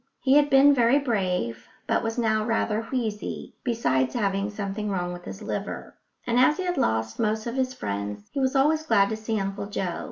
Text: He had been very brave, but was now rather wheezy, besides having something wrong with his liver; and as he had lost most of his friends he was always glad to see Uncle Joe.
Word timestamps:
He 0.19 0.33
had 0.33 0.49
been 0.49 0.73
very 0.73 0.97
brave, 0.97 1.67
but 1.85 2.01
was 2.01 2.17
now 2.17 2.43
rather 2.43 2.81
wheezy, 2.91 3.53
besides 3.63 4.15
having 4.15 4.49
something 4.49 4.89
wrong 4.89 5.13
with 5.13 5.25
his 5.25 5.43
liver; 5.43 5.93
and 6.25 6.39
as 6.39 6.57
he 6.57 6.63
had 6.63 6.75
lost 6.75 7.19
most 7.19 7.45
of 7.45 7.53
his 7.53 7.75
friends 7.75 8.27
he 8.33 8.39
was 8.39 8.55
always 8.55 8.81
glad 8.83 9.09
to 9.09 9.15
see 9.15 9.39
Uncle 9.39 9.67
Joe. 9.67 9.99